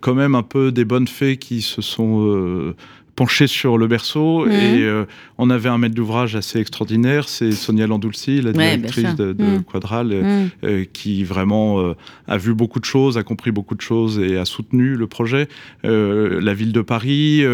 quand 0.00 0.14
même 0.14 0.36
un 0.36 0.44
peu 0.44 0.70
des 0.70 0.84
bonnes 0.84 1.08
fées 1.08 1.36
qui 1.36 1.62
se 1.62 1.82
sont 1.82 2.74
penché 3.16 3.46
sur 3.46 3.78
le 3.78 3.86
berceau 3.86 4.46
mmh. 4.46 4.50
et 4.50 4.82
euh, 4.82 5.04
on 5.38 5.50
avait 5.50 5.68
un 5.68 5.78
maître 5.78 5.94
d'ouvrage 5.94 6.36
assez 6.36 6.58
extraordinaire, 6.58 7.28
c'est 7.28 7.52
Sonia 7.52 7.86
Landulci, 7.86 8.40
la 8.40 8.52
directrice 8.52 9.14
de, 9.14 9.32
de 9.32 9.44
mmh. 9.44 9.64
Quadral, 9.64 10.12
euh, 10.12 10.22
mmh. 10.22 10.50
euh, 10.64 10.84
qui 10.92 11.24
vraiment 11.24 11.94
a 12.28 12.36
vu 12.36 12.54
beaucoup 12.54 12.80
de 12.80 12.84
choses, 12.84 13.18
a 13.18 13.22
compris 13.22 13.50
beaucoup 13.50 13.74
de 13.74 13.80
choses 13.80 14.18
et 14.18 14.36
a 14.36 14.44
soutenu 14.44 14.94
le 14.96 15.06
projet. 15.06 15.48
la 15.82 16.54
ville 16.54 16.72
de 16.72 16.80
Paris, 16.80 17.44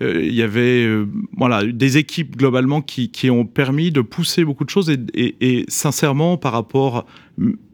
il 0.00 0.34
y 0.34 0.42
avait 0.42 0.88
voilà 1.36 1.64
des 1.64 1.98
équipes 1.98 2.36
globalement 2.36 2.82
qui, 2.82 3.10
qui, 3.10 3.30
ont 3.30 3.44
permis 3.44 3.90
de 3.90 4.00
pousser 4.00 4.44
beaucoup 4.44 4.64
de 4.64 4.70
choses 4.70 4.90
et, 4.90 4.98
et, 5.14 5.36
et 5.40 5.64
sincèrement 5.68 6.36
par 6.36 6.52
rapport 6.52 7.06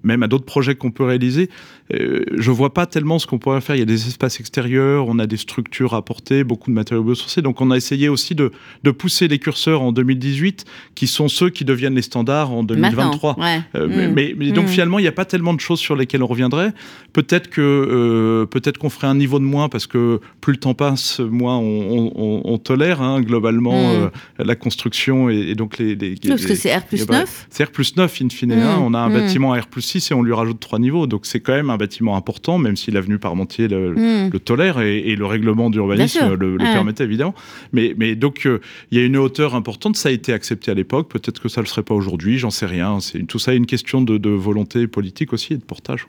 même 0.02 0.22
à 0.22 0.28
d'autres 0.28 0.44
projets 0.44 0.75
qu'on 0.75 0.90
peut 0.90 1.04
réaliser, 1.04 1.49
euh, 1.94 2.25
je 2.37 2.50
vois 2.50 2.72
pas 2.72 2.87
tellement 2.87 3.18
ce 3.18 3.26
qu'on 3.26 3.38
pourrait 3.38 3.61
faire. 3.61 3.76
Il 3.76 3.80
y 3.80 3.82
a 3.82 3.87
des 3.87 4.08
espaces 4.08 4.40
extérieurs, 4.40 5.06
on 5.08 5.18
a 5.18 5.26
des 5.26 5.37
structures 5.37 5.94
à 5.94 5.99
apporter, 5.99 6.44
beaucoup 6.44 6.70
de 6.70 6.75
matériaux 6.75 7.02
biosourcés. 7.02 7.42
Donc 7.42 7.61
on 7.61 7.70
a 7.70 7.76
essayé 7.76 8.08
aussi 8.08 8.34
de, 8.34 8.52
de, 8.82 8.90
pousser 8.90 9.28
les 9.28 9.38
curseurs 9.38 9.82
en 9.82 9.92
2018, 9.92 10.64
qui 10.94 11.06
sont 11.06 11.28
ceux 11.28 11.50
qui 11.50 11.64
deviennent 11.64 11.94
les 11.94 12.02
standards 12.02 12.52
en 12.52 12.62
2023. 12.62 13.37
Euh, 13.75 13.88
mmh. 13.88 14.12
mais, 14.14 14.52
donc 14.52 14.66
mmh. 14.66 14.68
finalement, 14.68 14.99
il 14.99 15.02
n'y 15.02 15.08
a 15.08 15.12
pas 15.12 15.25
tellement 15.25 15.54
de 15.54 15.61
choses 15.61 15.80
sur 15.80 15.96
lesquelles 15.96 16.22
on 16.22 16.26
reviendrait. 16.26 16.72
Peut-être 17.12 17.49
que 17.49 17.61
euh, 17.61 18.46
peut-être 18.46 18.78
qu'on 18.78 18.90
ferait 18.90 19.06
un 19.06 19.14
niveau 19.14 19.38
de 19.38 19.44
moins 19.44 19.68
parce 19.68 19.87
que 19.87 20.20
plus 20.40 20.52
le 20.52 20.58
temps 20.58 20.75
passe, 20.75 21.20
moins 21.20 21.58
on, 21.58 22.58
tolère 22.62 23.02
hein, 23.02 23.20
globalement 23.20 23.92
mmh. 23.92 24.11
la 24.38 24.54
construction 24.54 25.28
et, 25.28 25.54
donc 25.54 25.78
les, 25.78 25.94
les, 25.94 26.14
Parce 26.28 26.46
que 26.46 26.54
c'est 26.54 26.75
R 26.75 26.84
plus 26.84 27.08
9 27.08 27.46
C'est 27.50 27.64
R 27.64 27.70
plus 27.70 27.96
9 27.96 28.22
in 28.22 28.28
fine. 28.28 28.52
Hein. 28.52 28.78
on 28.80 28.94
a 28.94 28.99
un 28.99 29.11
bâtiment 29.11 29.52
R 29.52 29.66
plus 29.66 29.82
6 29.82 30.11
et 30.11 30.14
on 30.14 30.22
lui 30.22 30.32
rajoute 30.32 30.61
trois 30.61 30.78
niveaux. 30.78 31.06
Donc 31.06 31.26
c'est 31.26 31.40
quand 31.40 31.52
même 31.52 31.70
un 31.70 31.76
bâtiment 31.83 32.17
important, 32.17 32.59
même 32.59 32.77
si 32.77 32.93
l'avenue 32.93 33.19
Parmentier 33.19 33.67
le, 33.67 33.95
hmm. 33.95 34.31
le 34.33 34.39
tolère 34.39 34.81
et, 34.81 35.17
le 35.17 35.27
règlement 35.27 35.69
d'urbanisme 35.69 36.35
le, 36.35 36.57
permettait 36.59 37.05
évidemment. 37.05 37.35
Mais, 37.73 37.95
mais 37.97 38.15
donc 38.15 38.47
euh, 38.47 38.61
il 38.91 38.99
y 38.99 39.01
a 39.03 39.05
une 39.05 39.17
hauteur 39.17 39.57
importante, 39.57 39.97
ça 39.97 40.09
a 40.11 40.12
été 40.12 40.33
accepté 40.33 40.71
à 40.71 40.75
l'époque, 40.75 41.09
peut-être 41.09 41.41
que 41.41 41.49
ça 41.49 41.61
ne 41.61 41.65
le 41.65 41.69
serait 41.69 41.83
pas 41.83 41.95
aujourd'hui, 41.95 42.39
j'en 42.39 42.51
sais 42.51 42.67
rien. 42.67 43.01
C'est 43.01 43.27
tout 43.27 43.39
ça 43.39 43.53
est 43.53 43.57
une 43.57 43.67
question 43.67 44.01
de, 44.01 44.31
volonté 44.31 44.87
politique 44.87 45.33
aussi 45.33 45.55
et 45.55 45.57
de 45.57 45.62
portage. 45.62 46.07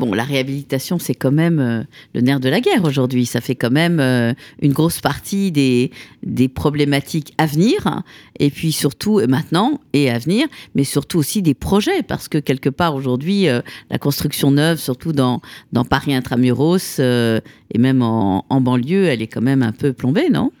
Bon, 0.00 0.12
la 0.12 0.24
réhabilitation, 0.24 0.98
c'est 0.98 1.14
quand 1.14 1.32
même 1.32 1.60
euh, 1.60 1.82
le 2.14 2.20
nerf 2.20 2.40
de 2.40 2.48
la 2.48 2.60
guerre 2.60 2.84
aujourd'hui. 2.84 3.24
Ça 3.24 3.40
fait 3.40 3.54
quand 3.54 3.70
même 3.70 4.00
euh, 4.00 4.34
une 4.60 4.72
grosse 4.72 5.00
partie 5.00 5.52
des, 5.52 5.90
des 6.22 6.48
problématiques 6.48 7.32
à 7.38 7.46
venir, 7.46 8.02
et 8.38 8.50
puis 8.50 8.72
surtout 8.72 9.20
maintenant 9.28 9.80
et 9.92 10.10
à 10.10 10.18
venir, 10.18 10.46
mais 10.74 10.84
surtout 10.84 11.18
aussi 11.18 11.42
des 11.42 11.54
projets, 11.54 12.02
parce 12.02 12.28
que 12.28 12.38
quelque 12.38 12.68
part 12.68 12.94
aujourd'hui, 12.94 13.46
la 13.90 13.98
construction 13.98 14.50
neuve, 14.50 14.77
surtout 14.78 15.12
dans, 15.12 15.40
Paris 15.88 16.14
intramuros 16.14 16.98
euh, 16.98 17.40
et 17.72 17.78
même 17.78 18.02
en, 18.02 18.60
banlieue, 18.60 19.06
elle 19.06 19.22
est 19.22 19.26
quand 19.26 19.42
même 19.42 19.62
un 19.62 19.72
peu 19.72 19.92
plombée, 19.92 20.30
non? 20.30 20.52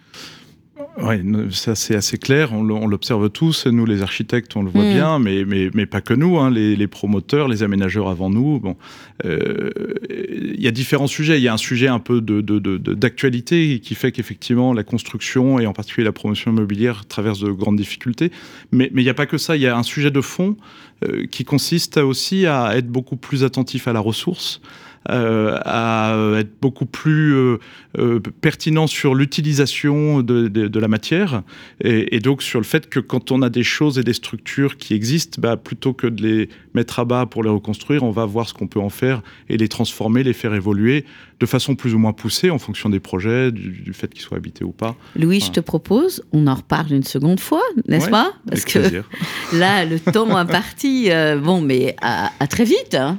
Oui, 1.00 1.22
ça 1.50 1.74
c'est 1.74 1.94
assez 1.94 2.18
clair, 2.18 2.52
on 2.52 2.62
l'observe 2.86 3.30
tous, 3.30 3.66
nous 3.66 3.86
les 3.86 4.02
architectes 4.02 4.56
on 4.56 4.62
le 4.62 4.70
voit 4.70 4.84
mm. 4.84 4.92
bien, 4.92 5.18
mais, 5.18 5.44
mais, 5.44 5.70
mais, 5.72 5.86
pas 5.86 6.00
que 6.00 6.14
nous, 6.14 6.38
hein, 6.38 6.50
les, 6.50 6.86
promoteurs, 6.86 7.46
les 7.46 7.62
aménageurs 7.62 8.08
avant 8.08 8.30
nous. 8.30 8.58
Bon, 8.58 8.76
euh, 9.24 9.70
il 10.10 10.60
y 10.60 10.66
a 10.66 10.70
différents 10.70 11.06
sujets, 11.06 11.38
il 11.38 11.42
y 11.42 11.48
a 11.48 11.52
un 11.52 11.58
sujet 11.58 11.88
un 11.88 12.00
peu 12.00 12.20
d'actualité 12.20 13.68
de, 13.68 13.74
de, 13.74 13.78
qui 13.78 13.94
fait 13.94 14.12
qu'effectivement 14.12 14.72
la 14.72 14.82
construction 14.82 15.60
et 15.60 15.66
en 15.66 15.72
particulier 15.72 16.04
la 16.04 16.12
promotion 16.12 16.50
immobilière 16.50 17.06
traverse 17.06 17.40
de 17.40 17.50
grandes 17.50 17.76
difficultés, 17.76 18.32
mais 18.72 18.90
il 18.94 19.02
n'y 19.02 19.08
a 19.08 19.14
pas 19.14 19.26
que 19.26 19.38
ça, 19.38 19.56
il 19.56 19.62
y 19.62 19.66
a 19.66 19.76
un 19.76 19.84
sujet 19.84 20.10
de 20.10 20.20
fond 20.20 20.56
euh, 21.04 21.26
qui 21.26 21.44
consiste 21.44 21.98
aussi 21.98 22.46
à 22.46 22.76
être 22.76 22.88
beaucoup 22.88 23.16
plus 23.16 23.44
attentif 23.44 23.86
à 23.86 23.92
la 23.92 24.00
ressource, 24.00 24.60
à 25.08 26.16
être 26.38 26.60
beaucoup 26.60 26.86
plus 26.86 27.58
euh, 27.98 28.20
pertinent 28.40 28.86
sur 28.86 29.14
l'utilisation 29.14 30.22
de, 30.22 30.78
la 30.78 30.88
matière 30.88 31.42
et, 31.80 32.20
donc 32.20 32.42
sur 32.42 32.60
le 32.60 32.64
fait 32.64 32.88
que 32.88 33.00
quand 33.00 33.32
on 33.32 33.42
a 33.42 33.48
des 33.48 33.62
choses 33.62 33.98
et 33.98 34.04
des 34.04 34.12
structures 34.12 34.76
qui 34.76 34.94
existent, 34.94 35.40
bah, 35.40 35.56
plutôt 35.56 35.92
que 35.94 36.06
de 36.06 36.22
les 36.22 36.48
mettre 36.74 36.98
à 36.98 37.04
bas 37.04 37.26
pour 37.26 37.42
les 37.42 37.50
reconstruire, 37.50 38.02
on 38.02 38.10
va 38.10 38.26
voir 38.26 38.48
ce 38.48 38.54
qu'on 38.54 38.66
peut 38.66 38.80
en 38.80 38.90
faire 38.90 39.22
et 39.48 39.56
les 39.56 39.68
transformer, 39.68 40.22
les 40.22 40.32
faire 40.32 40.54
évoluer 40.54 41.04
de 41.40 41.46
façon 41.46 41.76
plus 41.76 41.94
ou 41.94 41.98
moins 41.98 42.12
poussée 42.12 42.50
en 42.50 42.58
fonction 42.58 42.90
des 42.90 43.00
projets, 43.00 43.52
du, 43.52 43.92
fait 43.92 44.12
qu'ils 44.12 44.22
soient 44.22 44.36
habités 44.36 44.64
ou 44.64 44.72
pas. 44.72 44.96
Louis, 45.16 45.40
je 45.40 45.50
te 45.50 45.60
propose, 45.60 46.22
on 46.32 46.46
en 46.46 46.54
reparle 46.54 46.92
une 46.92 47.04
seconde 47.04 47.40
fois, 47.40 47.62
n'est-ce 47.86 48.10
pas? 48.10 48.32
Parce 48.48 48.64
que 48.64 49.02
là, 49.54 49.84
le 49.84 49.98
temps 50.00 50.36
imparti, 50.36 51.10
euh, 51.10 51.38
bon, 51.38 51.60
mais 51.60 51.94
à, 52.00 52.30
très 52.48 52.64
vite. 52.64 52.94
Hein. 52.94 53.18